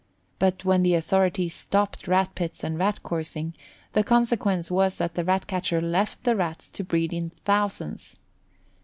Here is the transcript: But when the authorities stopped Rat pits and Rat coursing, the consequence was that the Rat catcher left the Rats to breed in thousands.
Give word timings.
But 0.39 0.65
when 0.65 0.81
the 0.81 0.95
authorities 0.95 1.53
stopped 1.53 2.07
Rat 2.07 2.33
pits 2.33 2.63
and 2.63 2.79
Rat 2.79 3.03
coursing, 3.03 3.53
the 3.93 4.03
consequence 4.03 4.71
was 4.71 4.97
that 4.97 5.13
the 5.13 5.23
Rat 5.23 5.45
catcher 5.45 5.79
left 5.79 6.23
the 6.23 6.35
Rats 6.35 6.71
to 6.71 6.83
breed 6.83 7.13
in 7.13 7.29
thousands. 7.45 8.15